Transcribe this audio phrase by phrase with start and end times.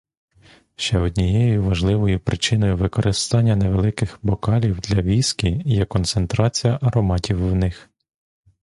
[0.75, 7.89] Ще однією важливою причиною використання невеликих бокалів для віскі є концентрація ароматів в них.